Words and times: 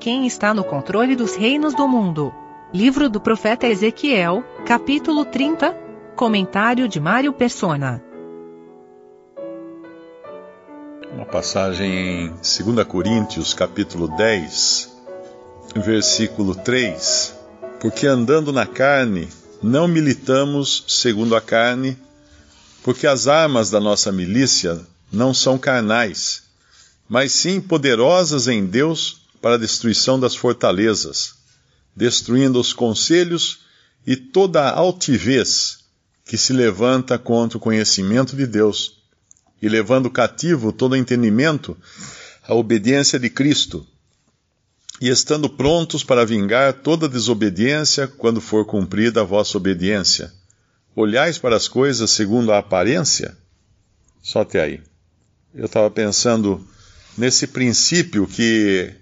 Quem 0.00 0.28
está 0.28 0.54
no 0.54 0.62
controle 0.62 1.16
dos 1.16 1.34
reinos 1.34 1.74
do 1.74 1.88
mundo? 1.88 2.32
Livro 2.72 3.10
do 3.10 3.20
profeta 3.20 3.66
Ezequiel, 3.66 4.44
capítulo 4.64 5.24
30. 5.24 5.76
Comentário 6.14 6.86
de 6.88 7.00
Mário 7.00 7.32
Persona. 7.32 8.00
Uma 11.12 11.26
passagem 11.26 12.26
em 12.26 12.74
2 12.74 12.86
Coríntios, 12.86 13.52
capítulo 13.52 14.06
10, 14.16 14.88
versículo 15.74 16.54
3. 16.54 17.34
Porque 17.80 18.06
andando 18.06 18.52
na 18.52 18.66
carne, 18.66 19.28
não 19.60 19.88
militamos 19.88 20.84
segundo 20.86 21.34
a 21.34 21.40
carne, 21.40 21.98
porque 22.84 23.04
as 23.04 23.26
armas 23.26 23.68
da 23.68 23.80
nossa 23.80 24.12
milícia 24.12 24.80
não 25.12 25.34
são 25.34 25.58
carnais, 25.58 26.44
mas 27.08 27.32
sim 27.32 27.60
poderosas 27.60 28.46
em 28.46 28.64
Deus 28.64 29.17
para 29.40 29.54
a 29.54 29.58
destruição 29.58 30.18
das 30.18 30.34
fortalezas, 30.34 31.34
destruindo 31.94 32.60
os 32.60 32.72
conselhos 32.72 33.60
e 34.06 34.16
toda 34.16 34.62
a 34.62 34.72
altivez 34.76 35.78
que 36.24 36.36
se 36.36 36.52
levanta 36.52 37.18
contra 37.18 37.56
o 37.56 37.60
conhecimento 37.60 38.36
de 38.36 38.46
Deus, 38.46 38.98
e 39.60 39.68
levando 39.68 40.10
cativo 40.10 40.72
todo 40.72 40.96
entendimento 40.96 41.76
à 42.46 42.54
obediência 42.54 43.18
de 43.18 43.28
Cristo 43.28 43.86
e 45.00 45.08
estando 45.08 45.48
prontos 45.48 46.02
para 46.02 46.24
vingar 46.24 46.72
toda 46.72 47.08
desobediência 47.08 48.08
quando 48.08 48.40
for 48.40 48.64
cumprida 48.64 49.20
a 49.20 49.24
vossa 49.24 49.56
obediência. 49.56 50.32
Olhais 50.94 51.38
para 51.38 51.56
as 51.56 51.68
coisas 51.68 52.10
segundo 52.10 52.52
a 52.52 52.58
aparência? 52.58 53.36
Só 54.22 54.40
até 54.40 54.62
aí. 54.62 54.80
Eu 55.54 55.66
estava 55.66 55.90
pensando 55.90 56.66
nesse 57.16 57.46
princípio 57.46 58.26
que 58.26 58.92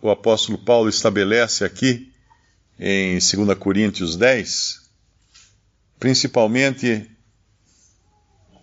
o 0.00 0.10
apóstolo 0.10 0.58
Paulo 0.58 0.88
estabelece 0.88 1.64
aqui 1.64 2.12
em 2.78 3.18
2 3.18 3.58
Coríntios 3.58 4.16
10, 4.16 4.80
principalmente 5.98 7.08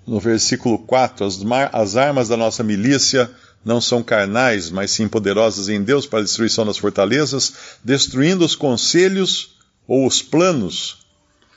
no 0.06 0.20
versículo 0.20 0.80
4: 0.80 1.26
as, 1.26 1.40
as 1.72 1.96
armas 1.96 2.28
da 2.28 2.38
nossa 2.38 2.64
milícia 2.64 3.30
não 3.66 3.80
são 3.80 4.04
carnais, 4.04 4.70
mas 4.70 4.92
sim 4.92 5.08
poderosas 5.08 5.70
em 5.70 5.82
Deus 5.82 6.06
para 6.06 6.20
a 6.20 6.24
destruição 6.24 6.66
das 6.66 6.78
fortalezas, 6.78 7.54
destruindo 7.84 8.44
os 8.44 8.56
conselhos 8.56 9.56
ou 9.88 10.06
os 10.06 10.22
planos 10.22 11.06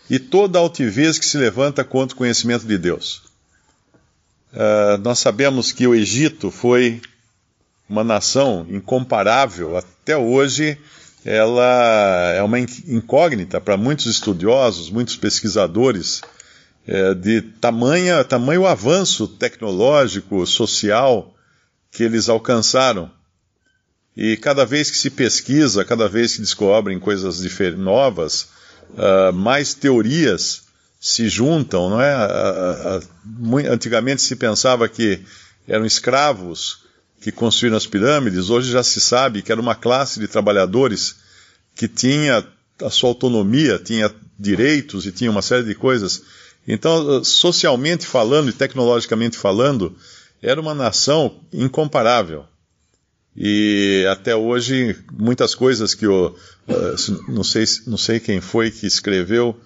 e 0.09 0.19
toda 0.19 0.59
altivez 0.59 1.19
que 1.19 1.27
se 1.27 1.37
levanta 1.37 1.83
contra 1.85 2.15
o 2.15 2.19
conhecimento 2.19 2.65
de 2.65 2.79
Deus. 2.79 3.23
Uh, 4.53 4.97
nós 5.03 5.19
sabemos 5.19 5.73
que 5.73 5.87
o 5.87 5.95
Egito 5.95 6.51
foi 6.51 7.03
uma 7.89 8.03
nação 8.03 8.67
incomparável, 8.69 9.77
até 9.77 10.17
hoje 10.17 10.79
ela 11.25 12.33
é 12.35 12.43
uma 12.43 12.59
incógnita 12.59 13.61
para 13.61 13.77
muitos 13.77 14.07
estudiosos, 14.07 14.91
muitos 14.91 15.17
pesquisadores, 15.17 16.23
é, 16.87 17.15
de 17.15 17.43
tamanha, 17.43 18.23
tamanho 18.23 18.65
avanço 18.65 19.27
tecnológico, 19.27 20.47
social, 20.47 21.35
que 21.91 22.05
eles 22.05 22.29
alcançaram. 22.29 23.11
E 24.17 24.37
cada 24.37 24.65
vez 24.65 24.91
que 24.91 24.97
se 24.97 25.11
pesquisa, 25.11 25.85
cada 25.85 26.09
vez 26.09 26.37
que 26.37 26.41
descobrem 26.43 26.99
coisas 26.99 27.43
novas, 27.77 28.49
uh, 28.93 29.33
mais 29.33 29.75
teorias 29.75 30.63
se 30.99 31.29
juntam, 31.29 31.91
não 31.91 32.01
é? 32.01 32.17
Uh, 32.17 32.99
uh, 32.99 33.71
antigamente 33.71 34.23
se 34.23 34.35
pensava 34.37 34.89
que 34.89 35.23
eram 35.69 35.85
escravos 35.85 36.86
que 37.27 37.33
construíram 37.33 37.77
as 37.77 37.89
pirâmides, 37.89 38.51
hoje 38.51 38.71
já 38.71 38.85
se 38.85 39.01
sabe 39.01 39.43
que 39.43 39.51
era 39.51 39.61
uma 39.61 39.75
classe 39.75 40.21
de 40.21 40.29
trabalhadores 40.29 41.17
que 41.75 41.89
tinha 41.89 42.47
a 42.81 42.89
sua 42.89 43.09
autonomia, 43.09 43.81
tinha 43.81 44.15
direitos 44.39 45.07
e 45.07 45.11
tinha 45.11 45.29
uma 45.29 45.43
série 45.43 45.65
de 45.65 45.75
coisas. 45.75 46.23
Então, 46.69 47.25
socialmente 47.25 48.07
falando 48.07 48.51
e 48.51 48.53
tecnologicamente 48.53 49.37
falando, 49.37 49.97
era 50.41 50.61
uma 50.61 50.73
nação 50.73 51.41
incomparável. 51.53 52.45
E 53.37 54.07
até 54.09 54.37
hoje, 54.37 54.97
muitas 55.13 55.53
coisas 55.53 55.97
que 55.97 56.07
o. 56.07 56.29
Uh, 56.29 57.25
não, 57.27 57.43
sei, 57.43 57.65
não 57.89 57.99
sei 57.99 58.21
quem 58.21 58.41
foi 58.41 58.71
que 58.71 58.87
escreveu, 58.87 59.61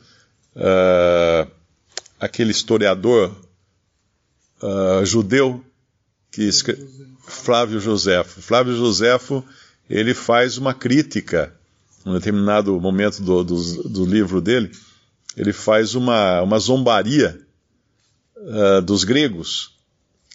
uh, 0.57 1.51
aquele 2.19 2.53
historiador 2.53 3.37
uh, 4.63 5.05
judeu, 5.05 5.63
que 6.31 6.43
escre... 6.43 6.79
Flávio 7.27 7.81
Joséfo. 7.81 8.41
Flávio 8.41 8.77
Joséfo 8.77 9.45
ele 9.89 10.15
faz 10.15 10.57
uma 10.57 10.73
crítica, 10.73 11.53
em 12.07 12.13
determinado 12.13 12.79
momento 12.81 13.23
do, 13.23 13.43
do, 13.45 13.89
do 13.89 14.05
livro 14.05 14.41
dele, 14.41 14.71
ele 15.37 15.53
faz 15.53 15.95
uma, 15.95 16.43
uma 16.43 16.59
zombaria 16.59 17.41
dos 18.85 19.05
gregos 19.05 19.73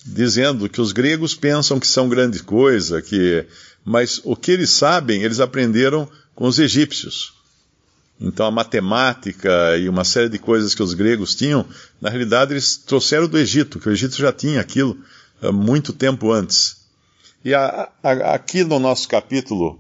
dizendo 0.06 0.70
que 0.70 0.80
os 0.80 0.92
gregos 0.92 1.34
pensam 1.34 1.80
que 1.80 1.88
são 1.88 2.08
grande 2.08 2.44
coisa, 2.44 3.02
que 3.02 3.46
mas 3.84 4.22
o 4.24 4.36
que 4.36 4.52
eles 4.52 4.70
sabem, 4.70 5.24
eles 5.24 5.40
aprenderam 5.40 6.08
com 6.36 6.48
os 6.48 6.60
egípcios. 6.60 7.34
Então 8.20 8.46
a 8.46 8.52
matemática 8.52 9.78
e 9.78 9.90
uma 9.90 10.04
série 10.04 10.30
de 10.30 10.38
coisas 10.38 10.76
que 10.76 10.84
os 10.84 10.94
gregos 10.94 11.36
tinham, 11.36 11.66
na 12.00 12.10
realidade 12.10 12.54
eles 12.54 12.78
trouxeram 12.78 13.28
do 13.28 13.38
Egito, 13.38 13.80
que 13.80 13.90
o 13.90 13.92
Egito 13.92 14.16
já 14.16 14.32
tinha 14.32 14.62
aquilo 14.62 14.98
muito 15.52 15.94
tempo 15.94 16.32
antes. 16.32 16.86
E 17.44 17.54
a, 17.54 17.90
a, 18.02 18.12
aqui 18.34 18.64
no 18.64 18.80
nosso 18.80 19.08
capítulo, 19.08 19.80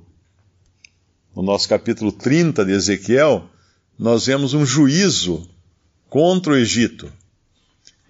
no 1.35 1.41
nosso 1.41 1.67
capítulo 1.67 2.11
30 2.11 2.63
de 2.63 2.71
Ezequiel, 2.71 3.49
nós 3.97 4.25
vemos 4.25 4.53
um 4.53 4.65
juízo 4.65 5.49
contra 6.09 6.53
o 6.53 6.55
Egito. 6.55 7.11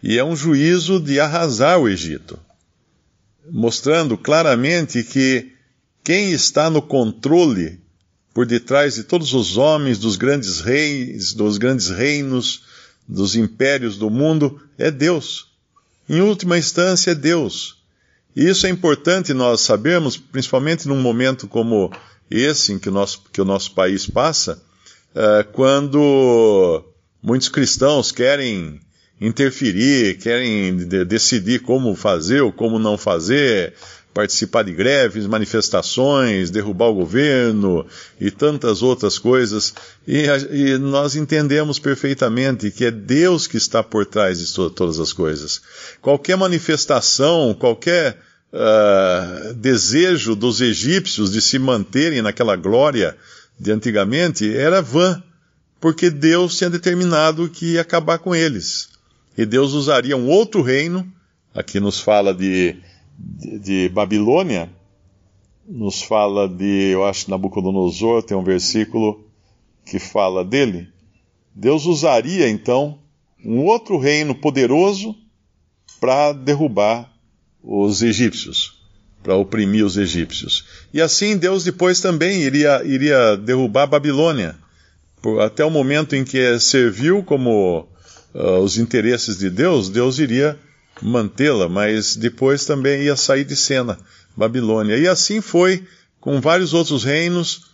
E 0.03 0.17
é 0.17 0.23
um 0.23 0.35
juízo 0.35 0.99
de 0.99 1.19
arrasar 1.19 1.79
o 1.79 1.87
Egito, 1.87 2.37
mostrando 3.49 4.17
claramente 4.17 5.03
que 5.03 5.51
quem 6.03 6.31
está 6.31 6.69
no 6.69 6.81
controle 6.81 7.81
por 8.33 8.45
detrás 8.45 8.95
de 8.95 9.03
todos 9.03 9.33
os 9.33 9.55
homens, 9.55 9.97
dos 9.97 10.17
grandes 10.17 10.59
reis, 10.59 11.33
dos 11.33 11.57
grandes 11.57 11.89
reinos, 11.89 12.63
dos 13.07 13.35
impérios 13.35 13.97
do 13.97 14.09
mundo, 14.09 14.61
é 14.77 14.91
Deus. 14.91 15.54
Em 16.07 16.21
última 16.21 16.57
instância, 16.57 17.11
é 17.11 17.15
Deus. 17.15 17.83
E 18.35 18.47
isso 18.47 18.67
é 18.67 18.69
importante 18.69 19.33
nós 19.33 19.61
sabermos, 19.61 20.17
principalmente 20.17 20.87
num 20.87 21.01
momento 21.01 21.47
como 21.47 21.91
esse 22.29 22.73
em 22.73 22.79
que 22.79 22.89
o 22.89 22.91
nosso, 22.91 23.21
que 23.31 23.41
o 23.41 23.45
nosso 23.45 23.73
país 23.73 24.07
passa, 24.07 24.61
uh, 25.15 25.49
quando 25.53 26.83
muitos 27.21 27.49
cristãos 27.49 28.11
querem 28.11 28.79
interferir, 29.19 30.17
querem 30.17 30.75
de 30.75 31.05
decidir 31.05 31.61
como 31.61 31.95
fazer 31.95 32.41
ou 32.41 32.51
como 32.51 32.77
não 32.77 32.97
fazer, 32.97 33.73
participar 34.15 34.63
de 34.63 34.71
greves, 34.71 35.27
manifestações, 35.27 36.49
derrubar 36.49 36.87
o 36.87 36.95
governo 36.95 37.85
e 38.19 38.31
tantas 38.31 38.81
outras 38.81 39.19
coisas. 39.19 39.73
E, 40.07 40.25
e 40.51 40.77
nós 40.77 41.15
entendemos 41.17 41.77
perfeitamente 41.77 42.71
que 42.71 42.85
é 42.85 42.91
Deus 42.91 43.45
que 43.45 43.57
está 43.57 43.83
por 43.83 44.05
trás 44.05 44.39
de 44.39 44.51
to 44.53 44.69
todas 44.69 44.99
as 44.99 45.11
coisas. 45.11 45.61
Qualquer 46.01 46.37
manifestação, 46.37 47.53
qualquer 47.53 48.17
uh, 48.53 49.53
desejo 49.53 50.33
dos 50.33 50.61
egípcios 50.61 51.31
de 51.31 51.41
se 51.41 51.59
manterem 51.59 52.21
naquela 52.21 52.55
glória 52.55 53.17
de 53.59 53.71
antigamente 53.71 54.55
era 54.55 54.81
vã, 54.81 55.21
porque 55.79 56.09
Deus 56.09 56.57
tinha 56.57 56.69
determinado 56.69 57.49
que 57.49 57.73
ia 57.73 57.81
acabar 57.81 58.17
com 58.17 58.33
eles 58.33 58.95
e 59.37 59.45
Deus 59.45 59.73
usaria 59.73 60.15
um 60.15 60.27
outro 60.27 60.61
reino, 60.61 61.05
aqui 61.53 61.79
nos 61.79 61.99
fala 61.99 62.33
de, 62.33 62.77
de, 63.17 63.89
Babilônia, 63.89 64.69
nos 65.67 66.01
fala 66.01 66.47
de, 66.47 66.91
eu 66.91 67.05
acho, 67.05 67.29
Nabucodonosor, 67.29 68.23
tem 68.23 68.37
um 68.37 68.43
versículo 68.43 69.25
que 69.85 69.99
fala 69.99 70.43
dele. 70.43 70.87
Deus 71.53 71.85
usaria 71.85 72.49
então 72.49 72.99
um 73.43 73.63
outro 73.63 73.97
reino 73.97 74.35
poderoso 74.35 75.15
para 75.99 76.33
derrubar 76.33 77.11
os 77.63 78.01
egípcios, 78.01 78.79
para 79.23 79.35
oprimir 79.35 79.85
os 79.85 79.97
egípcios. 79.97 80.65
E 80.93 81.01
assim 81.01 81.37
Deus 81.37 81.63
depois 81.63 81.99
também 81.99 82.41
iria, 82.41 82.83
iria 82.83 83.35
derrubar 83.37 83.83
a 83.83 83.87
Babilônia, 83.87 84.55
até 85.43 85.65
o 85.65 85.71
momento 85.71 86.15
em 86.15 86.23
que 86.23 86.59
serviu 86.59 87.23
como 87.23 87.87
uh, 88.33 88.59
os 88.59 88.77
interesses 88.77 89.37
de 89.37 89.49
Deus, 89.49 89.89
Deus 89.89 90.19
iria 90.19 90.59
mantê-la, 91.01 91.67
mas 91.67 92.15
depois 92.15 92.65
também 92.65 93.03
ia 93.03 93.15
sair 93.15 93.43
de 93.43 93.55
cena 93.55 93.97
Babilônia. 94.35 94.97
E 94.97 95.07
assim 95.07 95.41
foi 95.41 95.85
com 96.19 96.41
vários 96.41 96.73
outros 96.73 97.03
reinos, 97.03 97.65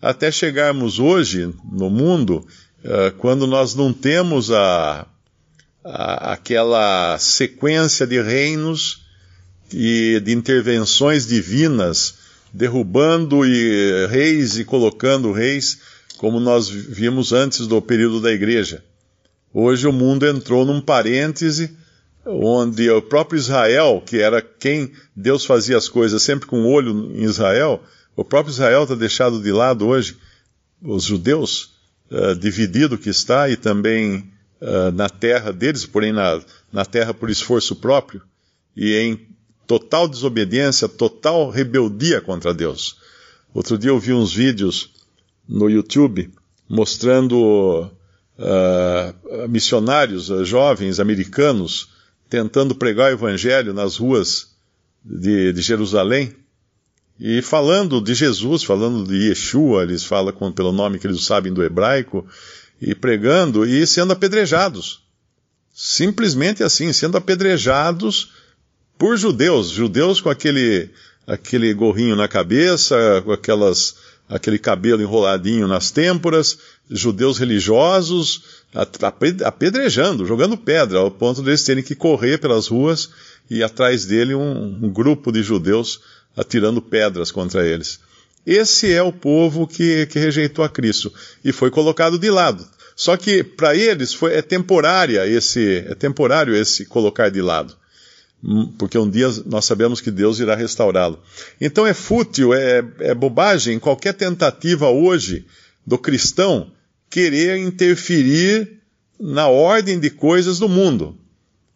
até 0.00 0.30
chegarmos 0.30 0.98
hoje 0.98 1.52
no 1.72 1.90
mundo, 1.90 2.46
uh, 2.84 3.12
quando 3.18 3.46
nós 3.46 3.74
não 3.74 3.92
temos 3.92 4.50
a, 4.50 5.06
a, 5.84 6.32
aquela 6.32 7.18
sequência 7.18 8.06
de 8.06 8.20
reinos 8.20 9.06
e 9.72 10.20
de 10.24 10.32
intervenções 10.32 11.26
divinas 11.26 12.26
derrubando 12.52 13.44
e, 13.44 14.06
reis 14.06 14.56
e 14.56 14.64
colocando 14.64 15.32
reis, 15.32 15.78
como 16.16 16.40
nós 16.40 16.68
vimos 16.68 17.32
antes 17.32 17.66
do 17.66 17.82
período 17.82 18.20
da 18.20 18.32
igreja. 18.32 18.82
Hoje 19.52 19.86
o 19.86 19.92
mundo 19.92 20.26
entrou 20.26 20.64
num 20.64 20.80
parêntese 20.80 21.76
onde 22.26 22.90
o 22.90 23.00
próprio 23.00 23.38
Israel, 23.38 24.02
que 24.04 24.18
era 24.18 24.42
quem 24.42 24.92
Deus 25.14 25.44
fazia 25.44 25.76
as 25.76 25.88
coisas 25.88 26.22
sempre 26.22 26.46
com 26.46 26.62
o 26.62 26.70
olho 26.70 27.12
em 27.14 27.22
Israel, 27.22 27.82
o 28.16 28.24
próprio 28.24 28.52
Israel 28.52 28.82
está 28.82 28.94
deixado 28.94 29.40
de 29.40 29.52
lado 29.52 29.86
hoje, 29.86 30.16
os 30.82 31.04
judeus, 31.04 31.76
uh, 32.10 32.34
dividido 32.34 32.98
que 32.98 33.10
está, 33.10 33.48
e 33.48 33.56
também 33.56 34.32
uh, 34.60 34.90
na 34.92 35.08
terra 35.08 35.52
deles, 35.52 35.86
porém 35.86 36.12
na, 36.12 36.40
na 36.72 36.84
terra 36.84 37.14
por 37.14 37.30
esforço 37.30 37.76
próprio, 37.76 38.22
e 38.76 38.96
em 38.96 39.28
total 39.66 40.08
desobediência, 40.08 40.88
total 40.88 41.48
rebeldia 41.50 42.20
contra 42.20 42.52
Deus. 42.52 42.96
Outro 43.54 43.78
dia 43.78 43.90
eu 43.90 43.98
vi 43.98 44.12
uns 44.12 44.32
vídeos 44.32 44.90
no 45.48 45.70
YouTube 45.70 46.30
mostrando 46.68 47.88
uh, 48.38 49.48
missionários 49.48 50.26
jovens 50.46 50.98
americanos 50.98 51.95
tentando 52.28 52.74
pregar 52.74 53.10
o 53.10 53.14
evangelho 53.14 53.72
nas 53.72 53.96
ruas 53.96 54.56
de, 55.04 55.52
de 55.52 55.62
Jerusalém 55.62 56.34
e 57.18 57.40
falando 57.40 58.00
de 58.00 58.14
Jesus, 58.14 58.62
falando 58.62 59.06
de 59.06 59.28
Yeshua, 59.28 59.82
eles 59.82 60.04
falam 60.04 60.32
com, 60.32 60.52
pelo 60.52 60.72
nome 60.72 60.98
que 60.98 61.06
eles 61.06 61.24
sabem 61.24 61.52
do 61.52 61.64
hebraico, 61.64 62.26
e 62.80 62.94
pregando 62.94 63.64
e 63.64 63.86
sendo 63.86 64.12
apedrejados. 64.12 65.02
Simplesmente 65.72 66.62
assim, 66.62 66.92
sendo 66.92 67.16
apedrejados 67.16 68.32
por 68.98 69.16
judeus, 69.16 69.70
judeus 69.70 70.20
com 70.20 70.28
aquele, 70.28 70.90
aquele 71.26 71.72
gorrinho 71.72 72.16
na 72.16 72.28
cabeça, 72.28 73.22
com 73.24 73.32
aquelas, 73.32 73.96
aquele 74.28 74.58
cabelo 74.58 75.02
enroladinho 75.02 75.68
nas 75.68 75.90
têmporas, 75.90 76.58
judeus 76.90 77.38
religiosos, 77.38 78.42
apedrejando, 79.44 80.26
jogando 80.26 80.56
pedra, 80.56 80.98
ao 80.98 81.10
ponto 81.10 81.42
de 81.42 81.50
eles 81.50 81.64
terem 81.64 81.82
que 81.82 81.94
correr 81.94 82.38
pelas 82.38 82.66
ruas 82.68 83.10
e 83.48 83.62
atrás 83.62 84.04
dele 84.04 84.34
um, 84.34 84.78
um 84.82 84.90
grupo 84.90 85.32
de 85.32 85.42
judeus 85.42 86.00
atirando 86.36 86.82
pedras 86.82 87.30
contra 87.30 87.66
eles. 87.66 88.00
Esse 88.44 88.92
é 88.92 89.02
o 89.02 89.12
povo 89.12 89.66
que, 89.66 90.06
que 90.06 90.18
rejeitou 90.18 90.64
a 90.64 90.68
Cristo 90.68 91.12
e 91.44 91.52
foi 91.52 91.70
colocado 91.70 92.18
de 92.18 92.30
lado. 92.30 92.66
Só 92.94 93.16
que 93.16 93.42
para 93.42 93.74
eles 93.74 94.14
foi, 94.14 94.34
é 94.34 94.42
temporária 94.42 95.26
esse 95.26 95.84
é 95.86 95.94
temporário 95.94 96.54
esse 96.54 96.86
colocar 96.86 97.28
de 97.28 97.42
lado, 97.42 97.76
porque 98.78 98.96
um 98.96 99.08
dia 99.08 99.28
nós 99.46 99.64
sabemos 99.64 100.00
que 100.00 100.10
Deus 100.10 100.38
irá 100.38 100.54
restaurá-lo. 100.54 101.20
Então 101.60 101.86
é 101.86 101.92
fútil, 101.92 102.54
é, 102.54 102.84
é 103.00 103.14
bobagem 103.14 103.78
qualquer 103.78 104.14
tentativa 104.14 104.88
hoje 104.88 105.44
do 105.86 105.98
cristão 105.98 106.70
querer 107.10 107.58
interferir 107.58 108.80
na 109.18 109.48
ordem 109.48 109.98
de 109.98 110.10
coisas 110.10 110.58
do 110.58 110.68
mundo. 110.68 111.18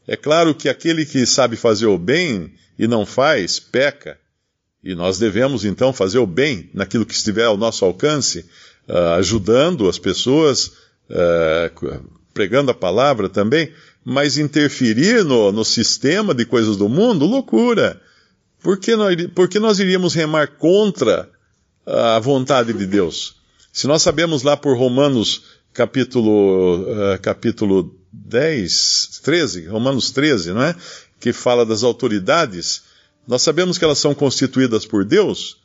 É 0.07 0.17
claro 0.17 0.55
que 0.55 0.69
aquele 0.69 1.05
que 1.05 1.25
sabe 1.27 1.57
fazer 1.57 1.87
o 1.87 1.99
bem 1.99 2.53
e 2.79 2.87
não 2.87 3.05
faz, 3.05 3.59
peca. 3.59 4.19
E 4.83 4.95
nós 4.95 5.19
devemos 5.19 5.65
então 5.65 5.93
fazer 5.93 6.19
o 6.19 6.27
bem 6.27 6.71
naquilo 6.73 7.07
que 7.07 7.15
estiver 7.15 7.45
ao 7.45 7.57
nosso 7.57 7.85
alcance, 7.85 8.47
uh, 8.89 9.15
ajudando 9.19 9.89
as 9.89 9.99
pessoas, 9.99 10.73
uh, 11.11 12.11
pregando 12.33 12.71
a 12.71 12.75
palavra 12.75 13.29
também, 13.29 13.73
mas 14.05 14.39
interferir 14.39 15.25
no, 15.25 15.53
no, 15.53 15.65
sistema 15.65 16.35
de 16.35 16.45
coisas 16.45 16.77
do 16.77 16.89
mundo, 16.89 17.27
loucura. 17.27 18.01
Por 18.63 18.79
que, 18.79 18.97
nós, 18.97 19.17
por 19.35 19.49
que 19.49 19.59
nós 19.59 19.79
iríamos 19.79 20.15
remar 20.15 20.49
contra 20.57 21.29
a 21.87 22.19
vontade 22.19 22.73
de 22.73 22.87
Deus? 22.87 23.37
Se 23.73 23.87
nós 23.87 24.03
sabemos 24.03 24.43
lá 24.43 24.57
por 24.57 24.77
Romanos 24.77 25.43
capítulo, 25.73 26.83
uh, 26.83 27.19
capítulo 27.23 27.95
10, 28.13 29.21
13, 29.23 29.67
Romanos 29.67 30.11
13, 30.11 30.53
não 30.53 30.63
é? 30.63 30.75
Que 31.19 31.33
fala 31.33 31.65
das 31.65 31.83
autoridades, 31.83 32.83
nós 33.27 33.43
sabemos 33.43 33.79
que 33.79 33.85
elas 33.85 33.99
são 33.99 34.15
constituídas 34.15 34.85
por 34.85 35.05
Deus. 35.05 35.59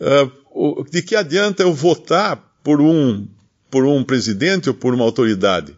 Uh, 0.00 0.84
de 0.90 1.02
que 1.02 1.14
adianta 1.14 1.62
eu 1.62 1.74
votar 1.74 2.42
por 2.64 2.80
um, 2.80 3.28
por 3.70 3.84
um 3.84 4.02
presidente 4.02 4.68
ou 4.68 4.74
por 4.74 4.94
uma 4.94 5.04
autoridade? 5.04 5.76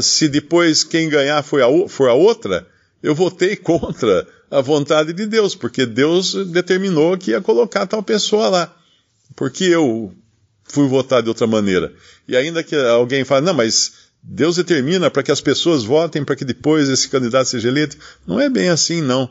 Se 0.00 0.28
depois 0.28 0.84
quem 0.84 1.08
ganhar 1.08 1.42
foi 1.42 1.62
a, 1.62 1.88
for 1.88 2.08
a 2.08 2.14
outra, 2.14 2.66
eu 3.02 3.14
votei 3.14 3.56
contra 3.56 4.26
a 4.50 4.60
vontade 4.60 5.12
de 5.12 5.26
Deus, 5.26 5.54
porque 5.54 5.84
Deus 5.84 6.34
determinou 6.46 7.18
que 7.18 7.32
ia 7.32 7.40
colocar 7.40 7.86
tal 7.86 8.02
pessoa 8.02 8.48
lá. 8.48 8.76
Porque 9.34 9.64
eu 9.64 10.14
fui 10.64 10.86
votar 10.86 11.22
de 11.22 11.28
outra 11.28 11.46
maneira. 11.46 11.92
E 12.28 12.36
ainda 12.36 12.62
que 12.62 12.76
alguém 12.76 13.24
fale, 13.24 13.44
não, 13.44 13.54
mas 13.54 13.92
Deus 14.22 14.56
determina 14.56 15.10
para 15.10 15.22
que 15.22 15.32
as 15.32 15.40
pessoas 15.40 15.82
votem 15.82 16.24
para 16.24 16.36
que 16.36 16.44
depois 16.44 16.88
esse 16.88 17.08
candidato 17.08 17.48
seja 17.48 17.68
eleito. 17.68 17.96
Não 18.26 18.40
é 18.40 18.48
bem 18.48 18.68
assim, 18.68 19.00
não. 19.00 19.28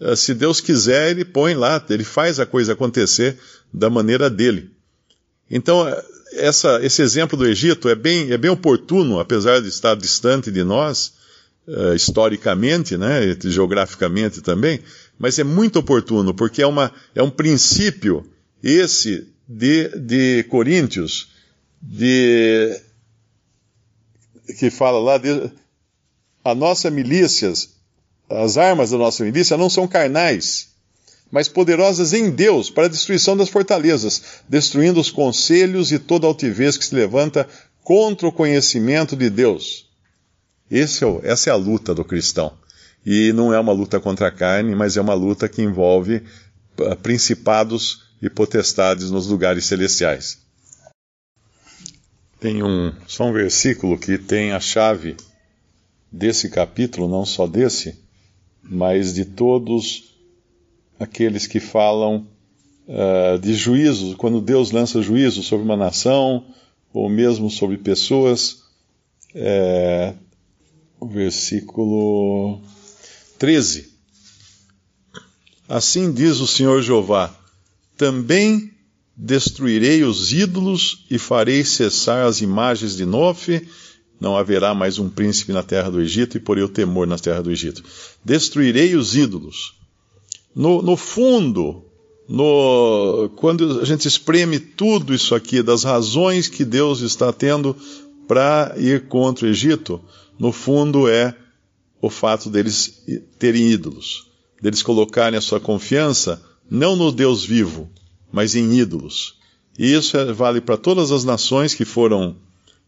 Eh, 0.00 0.16
se 0.16 0.34
Deus 0.34 0.60
quiser, 0.60 1.10
ele 1.10 1.24
põe 1.24 1.54
lá, 1.54 1.82
ele 1.88 2.04
faz 2.04 2.40
a 2.40 2.46
coisa 2.46 2.72
acontecer 2.72 3.38
da 3.72 3.88
maneira 3.88 4.28
dele. 4.28 4.70
Então, 5.48 5.88
eh, 5.88 6.04
essa, 6.34 6.80
esse 6.82 7.02
exemplo 7.02 7.36
do 7.36 7.46
Egito 7.46 7.88
é 7.88 7.94
bem, 7.94 8.30
é 8.32 8.38
bem 8.38 8.50
oportuno, 8.50 9.18
apesar 9.18 9.60
de 9.60 9.68
estar 9.68 9.94
distante 9.94 10.50
de 10.50 10.64
nós, 10.64 11.14
uh, 11.66 11.94
historicamente, 11.94 12.96
né, 12.96 13.36
geograficamente 13.44 14.40
também, 14.40 14.80
mas 15.18 15.38
é 15.38 15.44
muito 15.44 15.78
oportuno, 15.78 16.34
porque 16.34 16.62
é, 16.62 16.66
uma, 16.66 16.92
é 17.14 17.22
um 17.22 17.30
princípio, 17.30 18.26
esse 18.62 19.28
de, 19.48 19.88
de 19.98 20.44
Coríntios, 20.44 21.28
de, 21.80 22.80
que 24.58 24.70
fala 24.70 24.98
lá, 24.98 25.18
de, 25.18 25.50
a 26.44 26.54
nossa 26.54 26.90
milícias 26.90 27.72
as 28.40 28.56
armas 28.56 28.90
da 28.90 28.98
nossa 28.98 29.24
milícia 29.24 29.56
não 29.56 29.68
são 29.68 29.86
carnais, 29.86 30.71
mas 31.32 31.48
poderosas 31.48 32.12
em 32.12 32.30
Deus 32.30 32.68
para 32.68 32.84
a 32.84 32.90
destruição 32.90 33.34
das 33.34 33.48
fortalezas, 33.48 34.42
destruindo 34.46 35.00
os 35.00 35.10
conselhos 35.10 35.90
e 35.90 35.98
toda 35.98 36.26
altivez 36.26 36.76
que 36.76 36.84
se 36.84 36.94
levanta 36.94 37.48
contra 37.82 38.28
o 38.28 38.32
conhecimento 38.32 39.16
de 39.16 39.30
Deus. 39.30 39.90
É 40.70 41.06
o, 41.06 41.20
essa 41.24 41.48
é 41.48 41.52
a 41.52 41.56
luta 41.56 41.94
do 41.94 42.04
cristão. 42.04 42.52
E 43.04 43.32
não 43.32 43.52
é 43.52 43.58
uma 43.58 43.72
luta 43.72 43.98
contra 43.98 44.28
a 44.28 44.30
carne, 44.30 44.74
mas 44.74 44.98
é 44.98 45.00
uma 45.00 45.14
luta 45.14 45.48
que 45.48 45.62
envolve 45.62 46.22
ah, 46.78 46.94
principados 46.96 48.02
e 48.20 48.28
potestades 48.28 49.10
nos 49.10 49.26
lugares 49.26 49.64
celestiais. 49.64 50.38
Tem 52.38 52.62
um, 52.62 52.92
só 53.06 53.24
um 53.24 53.32
versículo 53.32 53.98
que 53.98 54.18
tem 54.18 54.52
a 54.52 54.60
chave 54.60 55.16
desse 56.10 56.50
capítulo, 56.50 57.08
não 57.08 57.24
só 57.24 57.46
desse, 57.46 57.98
mas 58.62 59.14
de 59.14 59.24
todos 59.24 60.11
aqueles 61.02 61.46
que 61.46 61.60
falam 61.60 62.26
uh, 62.86 63.38
de 63.38 63.54
juízo, 63.54 64.16
quando 64.16 64.40
Deus 64.40 64.70
lança 64.70 65.02
juízo 65.02 65.42
sobre 65.42 65.64
uma 65.64 65.76
nação, 65.76 66.46
ou 66.92 67.08
mesmo 67.08 67.50
sobre 67.50 67.76
pessoas. 67.76 68.62
É, 69.34 70.14
versículo 71.00 72.60
13. 73.38 73.90
Assim 75.68 76.12
diz 76.12 76.38
o 76.40 76.46
Senhor 76.46 76.82
Jeová: 76.82 77.34
também 77.96 78.70
destruirei 79.16 80.04
os 80.04 80.32
ídolos 80.32 81.06
e 81.10 81.18
farei 81.18 81.64
cessar 81.64 82.26
as 82.26 82.40
imagens 82.40 82.96
de 82.96 83.06
Nofe 83.06 83.66
não 84.22 84.36
haverá 84.36 84.72
mais 84.72 85.00
um 85.00 85.10
príncipe 85.10 85.52
na 85.52 85.64
terra 85.64 85.90
do 85.90 86.00
Egito 86.00 86.36
e 86.36 86.40
porei 86.40 86.62
o 86.62 86.68
temor 86.68 87.08
na 87.08 87.18
terra 87.18 87.42
do 87.42 87.50
Egito. 87.50 87.82
Destruirei 88.24 88.94
os 88.94 89.16
ídolos. 89.16 89.74
No, 90.54 90.82
no 90.82 90.96
fundo, 90.96 91.84
no, 92.28 93.30
quando 93.36 93.80
a 93.80 93.84
gente 93.84 94.06
espreme 94.06 94.58
tudo 94.58 95.14
isso 95.14 95.34
aqui, 95.34 95.62
das 95.62 95.84
razões 95.84 96.48
que 96.48 96.64
Deus 96.64 97.00
está 97.00 97.32
tendo 97.32 97.76
para 98.28 98.74
ir 98.76 99.08
contra 99.08 99.46
o 99.46 99.48
Egito, 99.48 100.00
no 100.38 100.52
fundo 100.52 101.08
é 101.08 101.34
o 102.00 102.10
fato 102.10 102.50
deles 102.50 103.04
terem 103.38 103.70
ídolos, 103.70 104.26
deles 104.60 104.82
colocarem 104.82 105.38
a 105.38 105.42
sua 105.42 105.60
confiança 105.60 106.42
não 106.70 106.96
no 106.96 107.12
Deus 107.12 107.44
vivo, 107.44 107.90
mas 108.32 108.54
em 108.54 108.72
ídolos. 108.72 109.36
E 109.78 109.92
isso 109.92 110.16
é, 110.16 110.32
vale 110.32 110.60
para 110.60 110.76
todas 110.76 111.12
as 111.12 111.24
nações 111.24 111.74
que 111.74 111.84
foram 111.84 112.36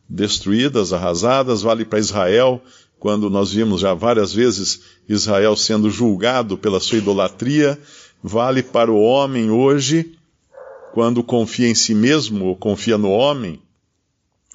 destruídas, 0.09 0.93
arrasadas, 0.93 1.63
vale 1.63 1.85
para 1.85 1.99
Israel, 1.99 2.63
quando 3.05 3.29
nós 3.29 3.53
vimos 3.53 3.83
já 3.83 3.93
várias 3.93 4.33
vezes 4.33 4.81
Israel 5.07 5.55
sendo 5.55 5.91
julgado 5.91 6.57
pela 6.57 6.81
sua 6.81 6.97
idolatria, 6.97 7.79
vale 8.23 8.63
para 8.63 8.91
o 8.91 8.99
homem 8.99 9.51
hoje, 9.51 10.15
quando 10.95 11.23
confia 11.23 11.69
em 11.69 11.75
si 11.75 11.95
mesmo, 11.95 12.47
ou 12.47 12.57
confia 12.57 12.97
no 12.97 13.11
homem, 13.11 13.61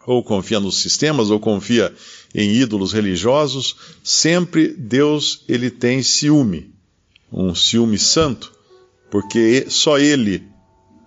ou 0.03 0.24
confia 0.24 0.60
nos 0.60 0.77
sistemas, 0.77 1.29
ou 1.29 1.39
confia 1.39 1.94
em 2.34 2.56
ídolos 2.56 2.91
religiosos, 2.91 3.75
sempre 4.03 4.70
Deus 4.70 5.44
ele 5.48 5.70
tem 5.70 6.01
ciúme, 6.01 6.74
um 7.32 7.53
ciúme 7.53 8.00
santo, 8.00 8.51
porque 9.12 9.68
só 9.70 10.00
ele 10.00 10.44